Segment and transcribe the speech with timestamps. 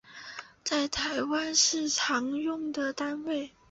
[0.63, 3.51] 在台湾是常用的单位